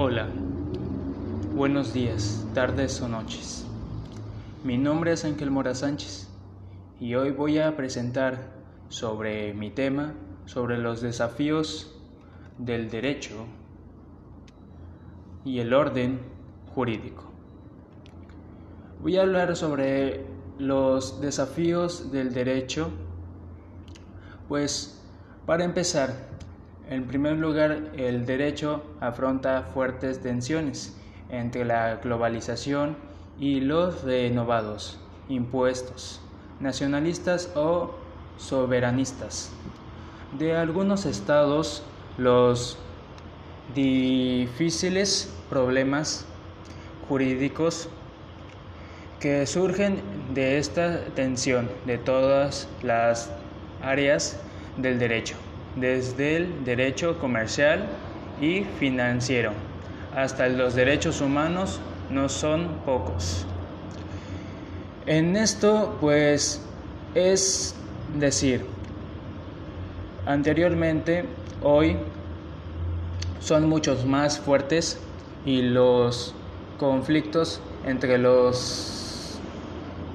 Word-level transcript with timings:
Hola, 0.00 0.28
buenos 1.56 1.92
días, 1.92 2.46
tardes 2.54 3.02
o 3.02 3.08
noches. 3.08 3.66
Mi 4.62 4.78
nombre 4.78 5.10
es 5.10 5.24
Ángel 5.24 5.50
Mora 5.50 5.74
Sánchez 5.74 6.28
y 7.00 7.16
hoy 7.16 7.32
voy 7.32 7.58
a 7.58 7.76
presentar 7.76 8.38
sobre 8.90 9.54
mi 9.54 9.72
tema, 9.72 10.14
sobre 10.46 10.78
los 10.78 11.00
desafíos 11.00 11.98
del 12.58 12.90
derecho 12.90 13.44
y 15.44 15.58
el 15.58 15.74
orden 15.74 16.20
jurídico. 16.76 17.24
Voy 19.02 19.16
a 19.16 19.22
hablar 19.22 19.56
sobre 19.56 20.24
los 20.60 21.20
desafíos 21.20 22.12
del 22.12 22.32
derecho, 22.32 22.90
pues 24.46 25.02
para 25.44 25.64
empezar, 25.64 26.14
en 26.90 27.06
primer 27.06 27.36
lugar, 27.36 27.90
el 27.96 28.24
derecho 28.24 28.82
afronta 29.00 29.62
fuertes 29.62 30.20
tensiones 30.20 30.96
entre 31.28 31.64
la 31.64 31.96
globalización 31.96 32.96
y 33.38 33.60
los 33.60 34.04
renovados 34.04 34.98
impuestos 35.28 36.20
nacionalistas 36.60 37.52
o 37.54 37.94
soberanistas. 38.38 39.52
De 40.38 40.56
algunos 40.56 41.04
estados, 41.04 41.82
los 42.16 42.78
difíciles 43.74 45.30
problemas 45.50 46.26
jurídicos 47.06 47.90
que 49.20 49.46
surgen 49.46 50.00
de 50.32 50.58
esta 50.58 51.04
tensión 51.14 51.68
de 51.84 51.98
todas 51.98 52.68
las 52.82 53.30
áreas 53.82 54.40
del 54.78 54.98
derecho 54.98 55.36
desde 55.76 56.36
el 56.36 56.64
derecho 56.64 57.18
comercial 57.18 57.86
y 58.40 58.64
financiero 58.78 59.52
hasta 60.14 60.48
los 60.48 60.74
derechos 60.74 61.20
humanos 61.20 61.80
no 62.10 62.28
son 62.28 62.68
pocos. 62.84 63.46
En 65.06 65.36
esto 65.36 65.96
pues 66.00 66.60
es 67.14 67.76
decir, 68.18 68.64
anteriormente, 70.26 71.24
hoy 71.62 71.96
son 73.40 73.68
muchos 73.68 74.04
más 74.04 74.40
fuertes 74.40 74.98
y 75.46 75.62
los 75.62 76.34
conflictos 76.78 77.60
entre 77.86 78.18
los 78.18 79.38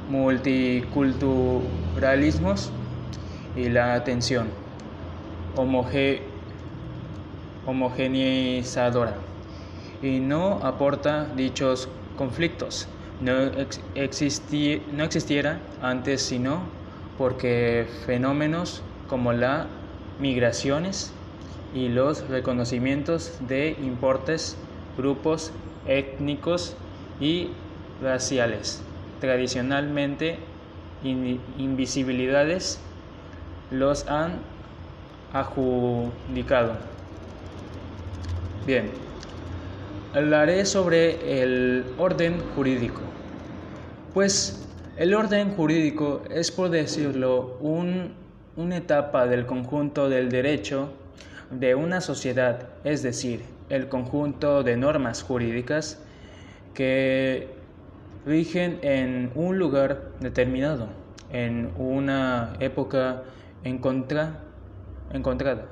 multiculturalismos 0.09 2.69
y 3.55 3.69
la 3.69 3.93
atención 3.95 4.62
homogeneizadora 7.65 9.15
y 10.01 10.19
no 10.19 10.59
aporta 10.63 11.27
dichos 11.35 11.89
conflictos. 12.17 12.87
No, 13.19 13.51
no 13.51 15.03
existiera 15.03 15.61
antes 15.81 16.21
sino 16.21 16.63
porque 17.17 17.87
fenómenos 18.05 18.81
como 19.07 19.33
las 19.33 19.67
migraciones 20.19 21.13
y 21.73 21.89
los 21.89 22.27
reconocimientos 22.27 23.37
de 23.47 23.77
importes, 23.81 24.57
grupos 24.97 25.51
étnicos 25.87 26.75
y 27.19 27.49
raciales, 28.01 28.81
tradicionalmente 29.21 30.39
invisibilidades, 31.03 32.79
los 33.71 34.07
han 34.07 34.39
adjudicado. 35.33 36.73
Bien, 38.65 38.91
hablaré 40.13 40.65
sobre 40.65 41.41
el 41.41 41.85
orden 41.97 42.39
jurídico. 42.55 43.01
Pues 44.13 44.65
el 44.95 45.15
orden 45.15 45.55
jurídico 45.55 46.21
es, 46.29 46.51
por 46.51 46.69
decirlo, 46.69 47.57
un, 47.59 48.13
una 48.55 48.77
etapa 48.77 49.25
del 49.25 49.45
conjunto 49.45 50.07
del 50.07 50.29
derecho 50.29 50.93
de 51.49 51.75
una 51.75 51.99
sociedad, 51.99 52.69
es 52.83 53.01
decir, 53.03 53.41
el 53.69 53.89
conjunto 53.89 54.63
de 54.63 54.77
normas 54.77 55.23
jurídicas 55.23 55.99
que 56.73 57.47
rigen 58.25 58.79
en 58.83 59.31
un 59.35 59.57
lugar 59.57 60.09
determinado, 60.19 60.87
en 61.31 61.71
una 61.77 62.53
época 62.59 63.23
en 63.63 63.79
contra 63.79 64.39
encontrada. 65.13 65.67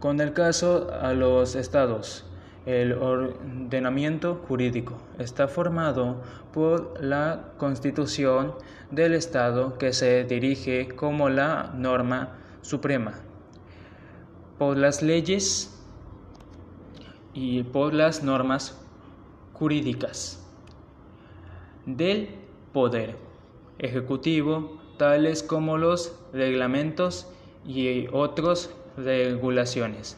Con 0.00 0.20
el 0.20 0.32
caso 0.32 0.90
a 1.00 1.12
los 1.12 1.54
estados, 1.54 2.26
el 2.66 2.92
ordenamiento 2.92 4.42
jurídico 4.46 4.96
está 5.18 5.48
formado 5.48 6.22
por 6.52 7.02
la 7.02 7.52
constitución 7.56 8.54
del 8.90 9.14
Estado 9.14 9.78
que 9.78 9.92
se 9.92 10.24
dirige 10.24 10.88
como 10.88 11.28
la 11.28 11.72
norma 11.74 12.38
suprema, 12.60 13.14
por 14.58 14.76
las 14.76 15.02
leyes 15.02 15.82
y 17.34 17.62
por 17.64 17.94
las 17.94 18.22
normas 18.22 18.78
jurídicas 19.54 20.44
del 21.86 22.28
poder 22.72 23.16
ejecutivo, 23.78 24.80
tales 24.98 25.42
como 25.42 25.78
los 25.78 26.16
reglamentos 26.32 27.28
y 27.66 28.06
otros 28.12 28.70
regulaciones, 28.96 30.16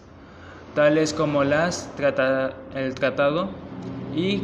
tales 0.75 1.13
como 1.13 1.45
las 1.45 1.91
el 2.75 2.95
tratado 2.95 3.51
y 4.15 4.43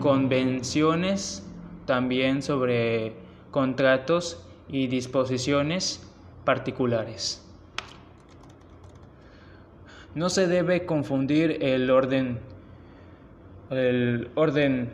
convenciones 0.00 1.46
también 1.86 2.42
sobre 2.42 3.14
contratos 3.50 4.44
y 4.68 4.86
disposiciones 4.86 6.06
particulares. 6.44 7.44
No 10.14 10.28
se 10.28 10.46
debe 10.46 10.86
confundir 10.86 11.58
el 11.62 11.90
orden 11.90 12.38
el 13.70 14.30
orden 14.34 14.90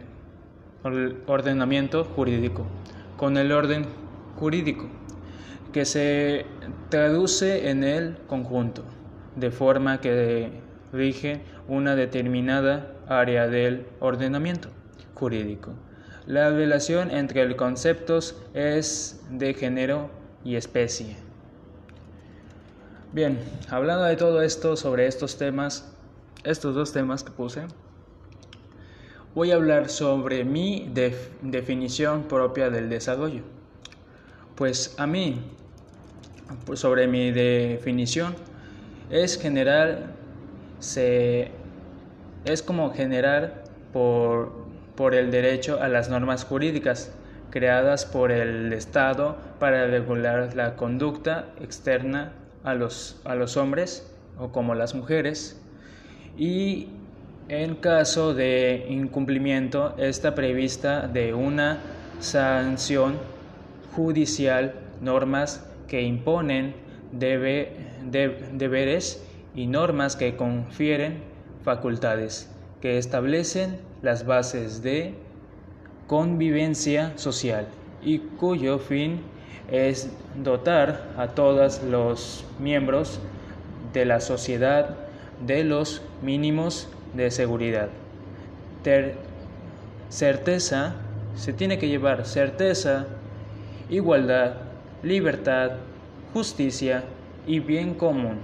el 0.85 1.17
ordenamiento 1.27 2.05
jurídico 2.05 2.67
con 3.17 3.39
el 3.39 3.51
orden 3.51 3.87
jurídico 4.39 4.87
que 5.73 5.85
se 5.85 6.47
traduce 6.89 7.71
en 7.71 7.85
el 7.85 8.17
conjunto, 8.27 8.83
de 9.37 9.51
forma 9.51 10.01
que 10.01 10.51
rige 10.93 11.43
una 11.69 11.97
determinada 11.97 12.93
área 13.09 13.47
del 13.49 13.87
ordenamiento 14.01 14.69
jurídico. 15.15 15.73
La 16.27 16.51
relación 16.51 17.11
entre 17.11 17.47
los 17.47 17.57
conceptos 17.57 18.43
es 18.53 19.21
de 19.31 19.55
género 19.55 20.11
y 20.45 20.57
especie. 20.57 21.17
Bien, 23.13 23.39
hablando 23.71 24.05
de 24.05 24.17
todo 24.17 24.43
esto, 24.43 24.77
sobre 24.77 25.07
estos 25.07 25.39
temas, 25.39 25.95
estos 26.45 26.75
dos 26.75 26.93
temas 26.93 27.23
que 27.23 27.31
puse, 27.31 27.63
voy 29.35 29.53
a 29.53 29.55
hablar 29.55 29.89
sobre 29.89 30.45
mi 30.45 30.91
definición 31.43 32.25
propia 32.25 32.71
del 32.71 32.89
desarrollo. 32.89 33.56
Pues 34.57 34.95
a 34.99 35.07
mí 35.07 35.39
pues, 36.65 36.81
sobre 36.81 37.07
mi 37.07 37.31
definición 37.31 38.35
es 39.11 39.39
generar 39.41 40.15
se 40.81 41.51
es 42.45 42.63
como 42.63 42.93
generar 42.93 43.65
por, 43.93 44.53
por 44.95 45.15
el 45.15 45.31
derecho 45.31 45.83
a 45.83 45.89
las 45.89 46.09
normas 46.09 46.45
jurídicas 46.45 47.13
creadas 47.51 48.05
por 48.05 48.33
el 48.33 48.73
Estado 48.73 49.37
para 49.59 49.87
regular 49.87 50.55
la 50.55 50.77
conducta 50.77 51.47
externa 51.61 52.33
a 52.65 52.75
los, 52.75 53.21
a 53.25 53.35
los 53.35 53.57
hombres 53.57 54.11
o 54.39 54.53
como 54.53 54.75
las 54.75 54.95
mujeres. 54.95 55.61
Y 56.37 56.89
en 57.49 57.77
caso 57.77 58.35
de 58.35 58.87
incumplimiento 58.89 59.95
está 59.99 60.35
prevista 60.35 61.09
de 61.09 61.33
una 61.35 61.79
sanción 62.21 63.19
judicial 63.97 64.75
normas 65.01 65.67
que 65.89 66.03
imponen 66.03 66.75
deberes 68.53 69.23
y 69.55 69.67
normas 69.67 70.17
que 70.17 70.37
confieren 70.37 71.23
facultades, 71.65 72.51
que 72.83 72.99
establecen 72.99 73.79
las 74.03 74.27
bases 74.27 74.83
de 74.83 75.15
convivencia 76.07 77.17
social 77.17 77.67
y 78.03 78.19
cuyo 78.19 78.79
fin 78.79 79.23
es 79.71 80.11
dotar 80.43 81.15
a 81.17 81.29
todos 81.29 81.83
los 81.83 82.45
miembros 82.59 83.19
de 83.93 84.05
la 84.05 84.21
sociedad 84.21 84.95
de 85.45 85.65
los 85.65 86.03
mínimos 86.23 86.89
de 87.15 87.31
seguridad. 87.31 87.89
certeza, 90.09 90.95
se 91.35 91.53
tiene 91.53 91.79
que 91.79 91.89
llevar 91.89 92.25
certeza, 92.27 93.07
igualdad, 93.89 94.57
libertad, 95.03 95.73
justicia 96.33 97.05
y 97.47 97.61
bien 97.61 97.95
común. 97.95 98.39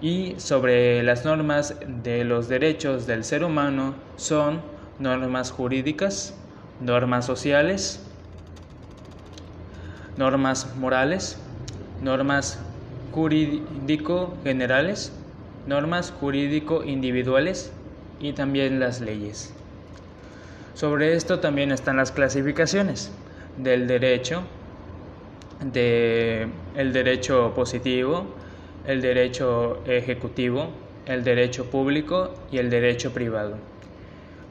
Y 0.00 0.34
sobre 0.38 1.02
las 1.02 1.24
normas 1.24 1.74
de 1.86 2.24
los 2.24 2.48
derechos 2.48 3.06
del 3.06 3.24
ser 3.24 3.44
humano 3.44 3.94
son 4.16 4.60
normas 4.98 5.50
jurídicas, 5.50 6.34
normas 6.80 7.26
sociales, 7.26 8.04
normas 10.16 10.74
morales, 10.76 11.38
normas 12.00 12.60
jurídico 13.12 14.36
generales, 14.44 15.12
normas 15.66 16.12
jurídico 16.12 16.84
individuales 16.84 17.72
y 18.20 18.32
también 18.32 18.80
las 18.80 19.00
leyes. 19.00 19.52
Sobre 20.74 21.14
esto 21.14 21.40
también 21.40 21.72
están 21.72 21.96
las 21.96 22.12
clasificaciones 22.12 23.10
del 23.58 23.86
derecho, 23.86 24.42
de 25.60 26.48
el 26.76 26.92
derecho 26.92 27.52
positivo, 27.54 28.26
el 28.86 29.02
derecho 29.02 29.80
ejecutivo, 29.86 30.68
el 31.06 31.24
derecho 31.24 31.70
público 31.70 32.30
y 32.50 32.58
el 32.58 32.70
derecho 32.70 33.12
privado. 33.12 33.56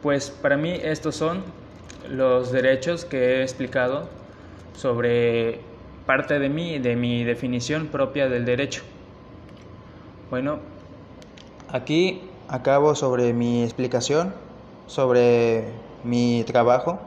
Pues 0.01 0.29
para 0.29 0.57
mí 0.57 0.77
estos 0.83 1.15
son 1.15 1.43
los 2.09 2.51
derechos 2.51 3.05
que 3.05 3.17
he 3.17 3.41
explicado 3.41 4.09
sobre 4.75 5.59
parte 6.05 6.39
de 6.39 6.49
mí, 6.49 6.79
de 6.79 6.95
mi 6.95 7.23
definición 7.23 7.87
propia 7.87 8.29
del 8.29 8.45
derecho. 8.45 8.83
Bueno, 10.29 10.59
aquí 11.69 12.21
acabo 12.47 12.95
sobre 12.95 13.33
mi 13.33 13.63
explicación 13.63 14.33
sobre 14.87 15.65
mi 16.03 16.43
trabajo. 16.45 16.99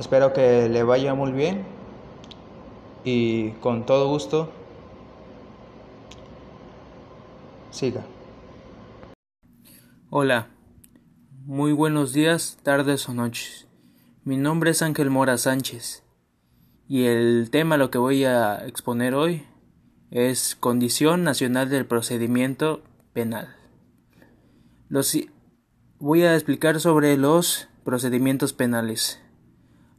Espero 0.00 0.32
que 0.32 0.70
le 0.70 0.82
vaya 0.82 1.12
muy 1.12 1.30
bien 1.30 1.62
y 3.04 3.50
con 3.60 3.84
todo 3.84 4.08
gusto 4.08 4.50
siga. 7.70 8.06
Hola, 10.08 10.48
muy 11.44 11.72
buenos 11.72 12.14
días, 12.14 12.56
tardes 12.62 13.10
o 13.10 13.12
noches. 13.12 13.68
Mi 14.24 14.38
nombre 14.38 14.70
es 14.70 14.80
Ángel 14.80 15.10
Mora 15.10 15.36
Sánchez 15.36 16.02
y 16.88 17.04
el 17.04 17.50
tema 17.50 17.76
lo 17.76 17.90
que 17.90 17.98
voy 17.98 18.24
a 18.24 18.66
exponer 18.66 19.14
hoy 19.14 19.46
es 20.10 20.56
Condición 20.58 21.24
Nacional 21.24 21.68
del 21.68 21.84
Procedimiento 21.84 22.82
Penal. 23.12 23.54
Voy 25.98 26.22
a 26.22 26.34
explicar 26.34 26.80
sobre 26.80 27.18
los 27.18 27.68
procedimientos 27.84 28.54
penales. 28.54 29.20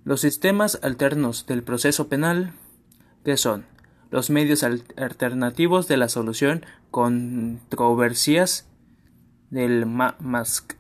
Los 0.04 0.22
sistemas 0.22 0.80
alternos 0.82 1.46
del 1.46 1.62
proceso 1.62 2.08
penal, 2.08 2.54
que 3.24 3.38
son 3.38 3.66
los 4.10 4.30
medios 4.30 4.64
alternativos 4.64 5.88
de 5.88 5.98
la 5.98 6.10
solución 6.10 6.66
controversias 6.90 8.68
del 9.52 9.86
MASC. 9.86 10.76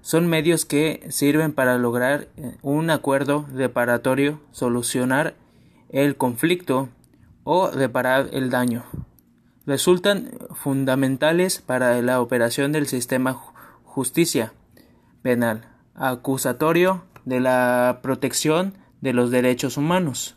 Son 0.00 0.28
medios 0.28 0.64
que 0.64 1.06
sirven 1.10 1.52
para 1.52 1.78
lograr 1.78 2.28
eh, 2.36 2.56
un 2.62 2.90
acuerdo 2.90 3.46
reparatorio, 3.52 4.40
solucionar 4.50 5.34
el 5.90 6.16
conflicto 6.16 6.88
o 7.44 7.70
reparar 7.70 8.28
el 8.32 8.50
daño. 8.50 8.84
Resultan 9.66 10.30
fundamentales 10.54 11.60
para 11.60 12.00
la 12.02 12.20
operación 12.20 12.72
del 12.72 12.86
sistema 12.86 13.32
justicia 13.84 14.52
penal, 15.22 15.68
acusatorio 15.94 17.04
de 17.24 17.40
la 17.40 18.00
protección 18.02 18.74
de 19.00 19.12
los 19.12 19.30
derechos 19.30 19.76
humanos 19.76 20.36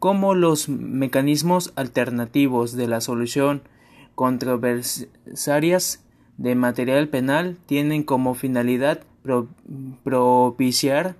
como 0.00 0.34
los 0.34 0.68
mecanismos 0.68 1.72
alternativos 1.76 2.74
de 2.74 2.88
la 2.88 3.00
solución 3.02 3.62
controversias 4.14 6.02
de 6.38 6.54
material 6.54 7.08
penal 7.08 7.58
tienen 7.66 8.02
como 8.02 8.34
finalidad 8.34 9.02
propiciar 10.02 11.16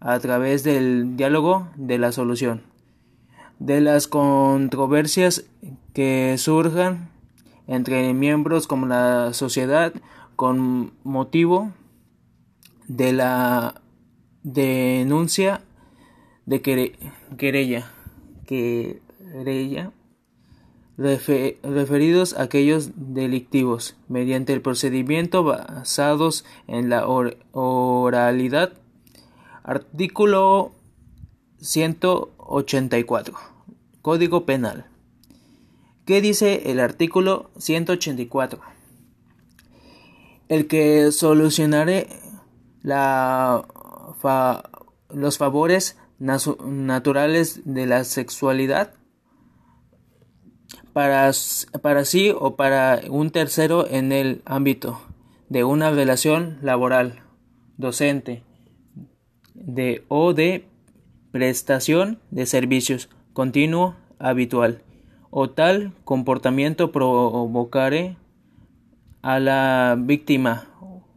a 0.00 0.18
través 0.18 0.64
del 0.64 1.16
diálogo 1.16 1.68
de 1.76 1.98
la 1.98 2.10
solución. 2.10 2.62
De 3.60 3.80
las 3.80 4.08
controversias 4.08 5.44
que 5.94 6.34
surjan 6.36 7.10
entre 7.68 8.12
miembros 8.14 8.66
como 8.66 8.86
la 8.86 9.32
sociedad 9.32 9.94
con 10.34 10.92
motivo 11.04 11.72
de 12.88 13.12
la 13.12 13.80
denuncia 14.44 15.62
de 16.46 16.62
querella 16.62 17.90
querella 18.46 19.90
referidos 20.96 22.34
a 22.34 22.42
aquellos 22.42 22.90
delictivos 22.94 23.96
mediante 24.08 24.52
el 24.52 24.60
procedimiento 24.60 25.42
basados 25.42 26.44
en 26.68 26.88
la 26.90 27.06
oralidad. 27.06 28.74
Artículo 29.64 30.72
184. 31.60 33.34
Código 34.02 34.44
Penal. 34.44 34.86
¿Qué 36.04 36.20
dice 36.20 36.70
el 36.70 36.80
artículo 36.80 37.50
184? 37.56 38.60
El 40.48 40.66
que 40.66 41.10
solucionaré 41.10 42.08
la 42.82 43.66
los 45.10 45.38
favores 45.38 45.98
naturales 46.18 47.60
de 47.64 47.86
la 47.86 48.04
sexualidad 48.04 48.94
para, 50.92 51.30
para 51.82 52.04
sí 52.04 52.32
o 52.34 52.56
para 52.56 53.00
un 53.10 53.30
tercero 53.30 53.86
en 53.88 54.12
el 54.12 54.42
ámbito 54.44 55.00
de 55.48 55.64
una 55.64 55.90
relación 55.90 56.58
laboral, 56.62 57.22
docente, 57.76 58.42
de 59.54 60.04
o 60.08 60.32
de 60.32 60.66
prestación 61.30 62.20
de 62.30 62.46
servicios 62.46 63.08
continuo 63.32 63.96
habitual 64.18 64.82
o 65.30 65.50
tal 65.50 65.92
comportamiento 66.04 66.92
provocare 66.92 68.16
a 69.22 69.40
la 69.40 69.96
víctima 69.98 70.68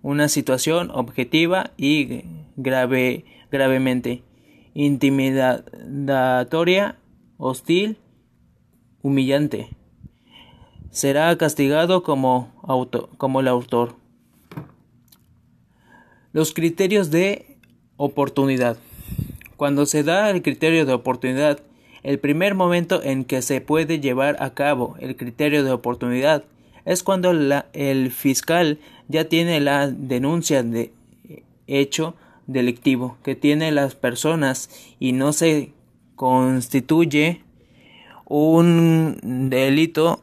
una 0.02 0.28
situación 0.28 0.90
objetiva 0.92 1.72
y 1.78 2.24
grave 2.58 3.24
gravemente 3.50 4.24
intimidatoria, 4.78 6.96
hostil, 7.38 7.98
humillante. 9.02 9.70
Será 10.92 11.36
castigado 11.36 12.04
como, 12.04 12.54
como 13.18 13.40
el 13.40 13.48
autor. 13.48 13.96
Los 16.32 16.54
criterios 16.54 17.10
de 17.10 17.58
oportunidad. 17.98 18.78
Cuando 19.56 19.88
se 19.88 20.04
da 20.04 20.30
el 20.30 20.44
criterio 20.44 20.86
de 20.86 20.94
oportunidad, 20.94 21.60
el 22.04 22.20
primer 22.20 22.54
momento 22.54 23.02
en 23.02 23.26
que 23.26 23.42
se 23.42 23.62
puede 23.62 24.00
llevar 24.00 24.38
a 24.40 24.54
cabo 24.54 24.96
el 25.00 25.16
criterio 25.16 25.64
de 25.64 25.72
oportunidad 25.72 26.44
es 26.86 27.02
cuando 27.02 27.32
el 27.32 28.12
fiscal 28.12 28.78
ya 29.08 29.28
tiene 29.28 29.60
la 29.60 29.90
denuncia 29.90 30.62
de 30.62 30.94
hecho 31.66 32.14
delictivo 32.48 33.18
que 33.24 33.36
tienen 33.36 33.76
las 33.76 33.96
personas 33.96 34.70
y 35.00 35.12
no 35.12 35.34
se 35.34 35.72
constituye 36.16 37.44
un 38.26 39.50
delito, 39.50 40.22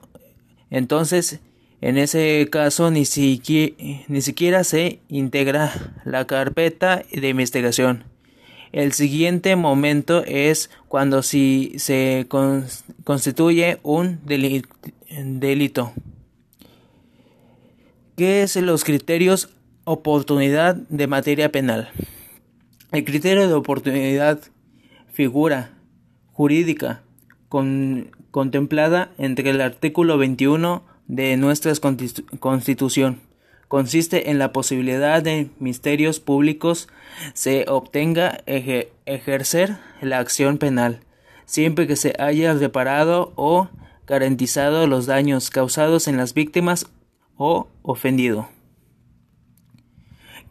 entonces 0.71 1.41
en 1.85 1.99
ese 1.99 2.49
caso 2.51 2.91
ni 2.91 3.05
siquiera, 3.05 4.65
se 4.65 5.01
integra 5.11 5.93
la 6.07 6.27
carpeta 6.27 7.03
de 7.13 7.29
investigación. 7.29 8.05
El 8.73 8.95
siguiente 8.95 9.55
momento 9.55 10.25
es 10.25 10.71
cuando 10.89 11.23
si 11.23 11.75
se 11.77 12.27
constituye 13.05 13.81
un 13.83 14.19
delito. 14.25 15.93
¿Qué 18.17 18.49
son 18.49 18.65
los 18.65 18.83
criterios 18.83 19.51
oportunidad 19.85 20.77
de 20.77 21.07
materia 21.07 21.53
penal? 21.53 21.91
El 22.95 23.05
criterio 23.05 23.49
de 23.49 23.55
oportunidad 23.55 24.39
figura 25.13 25.73
jurídica 26.31 27.03
contemplada 28.31 29.11
entre 29.19 29.51
el 29.51 29.61
artículo 29.61 30.17
21 30.17 30.85
de 31.09 31.37
nuestra 31.37 31.73
Constitución 32.39 33.19
consiste 33.67 34.31
en 34.31 34.39
la 34.39 34.53
posibilidad 34.53 35.21
de 35.25 35.51
ministerios 35.59 36.21
públicos 36.21 36.87
se 37.33 37.65
obtenga 37.67 38.45
ejercer 38.47 39.77
la 40.01 40.21
acción 40.21 40.59
penal, 40.59 41.01
siempre 41.47 41.89
que 41.89 41.97
se 41.97 42.15
haya 42.21 42.55
reparado 42.55 43.33
o 43.35 43.71
garantizado 44.07 44.87
los 44.87 45.07
daños 45.07 45.51
causados 45.51 46.07
en 46.07 46.17
las 46.17 46.33
víctimas 46.33 46.87
o 47.37 47.67
ofendido. 47.83 48.49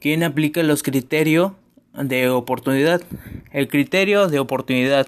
¿Quién 0.01 0.23
aplica 0.23 0.61
los 0.61 0.83
criterios 0.83 1.53
de 1.93 2.29
oportunidad. 2.29 3.01
El 3.51 3.67
criterio 3.67 4.27
de 4.27 4.39
oportunidad 4.39 5.07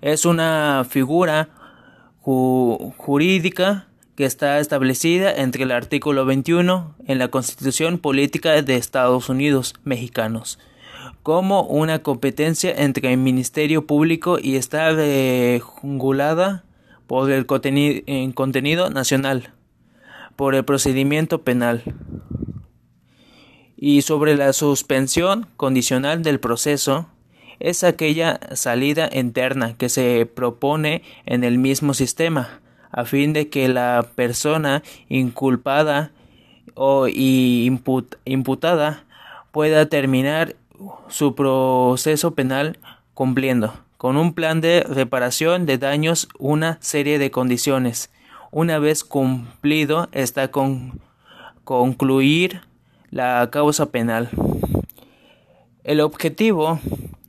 es 0.00 0.24
una 0.24 0.86
figura 0.88 1.48
jurídica 2.20 3.88
que 4.14 4.24
está 4.24 4.58
establecida 4.58 5.32
entre 5.32 5.64
el 5.64 5.72
artículo 5.72 6.26
21 6.26 6.94
en 7.06 7.18
la 7.18 7.28
Constitución 7.28 7.98
Política 7.98 8.60
de 8.62 8.76
Estados 8.76 9.28
Unidos 9.28 9.74
Mexicanos 9.84 10.58
como 11.22 11.62
una 11.62 12.00
competencia 12.00 12.72
entre 12.76 13.12
el 13.12 13.18
Ministerio 13.18 13.86
Público 13.86 14.38
y 14.40 14.56
está 14.56 14.90
regulada 14.92 16.64
por 17.06 17.30
el 17.30 17.46
contenido 17.46 18.90
nacional, 18.90 19.50
por 20.36 20.54
el 20.54 20.64
procedimiento 20.64 21.42
penal 21.42 21.82
y 23.82 24.02
sobre 24.02 24.36
la 24.36 24.52
suspensión 24.52 25.46
condicional 25.56 26.22
del 26.22 26.38
proceso 26.38 27.06
es 27.60 27.82
aquella 27.82 28.38
salida 28.52 29.08
interna 29.10 29.74
que 29.76 29.88
se 29.88 30.26
propone 30.26 31.02
en 31.24 31.44
el 31.44 31.56
mismo 31.56 31.94
sistema 31.94 32.60
a 32.92 33.06
fin 33.06 33.32
de 33.32 33.48
que 33.48 33.68
la 33.68 34.06
persona 34.14 34.82
inculpada 35.08 36.12
o 36.74 37.08
imputada 37.08 39.04
pueda 39.50 39.86
terminar 39.86 40.56
su 41.08 41.34
proceso 41.34 42.34
penal 42.34 42.78
cumpliendo 43.14 43.72
con 43.96 44.18
un 44.18 44.34
plan 44.34 44.60
de 44.60 44.84
reparación 44.88 45.64
de 45.64 45.78
daños 45.78 46.28
una 46.38 46.78
serie 46.80 47.18
de 47.18 47.30
condiciones. 47.30 48.10
Una 48.50 48.78
vez 48.78 49.04
cumplido 49.04 50.08
está 50.12 50.50
con 50.50 51.00
concluir 51.64 52.62
la 53.10 53.48
causa 53.50 53.86
penal. 53.86 54.30
El 55.84 56.00
objetivo 56.00 56.80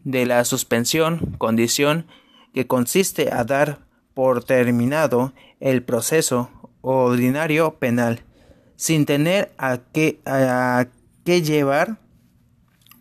de 0.04 0.26
la 0.26 0.44
suspensión, 0.46 1.36
condición 1.38 2.06
que 2.54 2.68
consiste 2.68 3.32
a 3.32 3.44
dar 3.44 3.80
por 4.14 4.44
terminado 4.44 5.34
el 5.60 5.84
proceso 5.84 6.50
ordinario 6.82 7.76
penal, 7.76 8.24
sin 8.76 9.06
tener 9.06 9.52
a 9.58 9.80
qué, 9.94 10.20
a 10.26 10.88
qué 11.24 11.42
llevar 11.42 11.98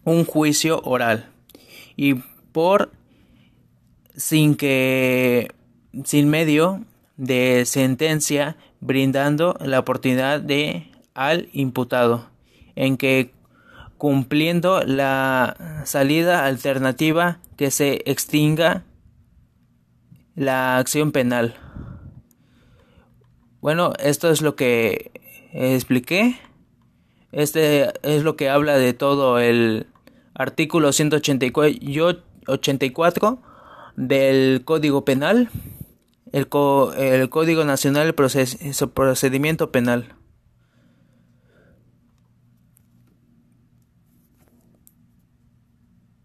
un 0.04 0.24
juicio 0.24 0.80
oral 0.84 1.30
y 1.96 2.14
por 2.52 2.92
sin 4.16 4.54
que 4.54 5.50
sin 6.04 6.28
medio 6.28 6.84
de 7.16 7.64
sentencia 7.66 8.56
brindando 8.80 9.56
la 9.60 9.78
oportunidad 9.78 10.40
de 10.40 10.90
al 11.14 11.48
imputado 11.52 12.29
en 12.80 12.96
que 12.96 13.32
cumpliendo 13.98 14.82
la 14.82 15.82
salida 15.84 16.46
alternativa 16.46 17.38
que 17.58 17.70
se 17.70 18.00
extinga 18.06 18.84
la 20.34 20.78
acción 20.78 21.12
penal. 21.12 21.54
Bueno, 23.60 23.92
esto 23.98 24.30
es 24.30 24.40
lo 24.40 24.56
que 24.56 25.10
expliqué. 25.52 26.38
Este 27.32 27.92
es 28.02 28.22
lo 28.22 28.36
que 28.36 28.48
habla 28.48 28.78
de 28.78 28.94
todo 28.94 29.38
el 29.38 29.88
artículo 30.32 30.94
184 30.94 33.42
del 33.96 34.62
Código 34.64 35.04
Penal, 35.04 35.50
el, 36.32 36.48
el 36.96 37.28
Código 37.28 37.64
Nacional 37.64 38.06
de 38.06 38.14
Procedimiento 38.14 39.70
Penal. 39.70 40.14